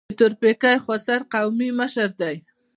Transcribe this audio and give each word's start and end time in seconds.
د 0.09 0.11
تورپیکۍ 0.19 0.77
خوسر 0.83 1.19
قومي 1.33 1.69
مشر 1.79 2.09
دی. 2.21 2.35